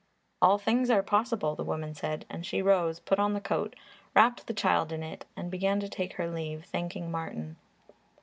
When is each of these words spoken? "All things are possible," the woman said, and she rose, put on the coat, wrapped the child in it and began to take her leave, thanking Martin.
"All 0.41 0.57
things 0.57 0.89
are 0.89 1.03
possible," 1.03 1.53
the 1.55 1.63
woman 1.63 1.93
said, 1.93 2.25
and 2.27 2.43
she 2.43 2.59
rose, 2.63 2.99
put 2.99 3.19
on 3.19 3.33
the 3.33 3.39
coat, 3.39 3.75
wrapped 4.15 4.47
the 4.47 4.51
child 4.55 4.91
in 4.91 5.03
it 5.03 5.25
and 5.35 5.51
began 5.51 5.79
to 5.79 5.87
take 5.87 6.13
her 6.13 6.27
leave, 6.27 6.65
thanking 6.65 7.11
Martin. 7.11 7.55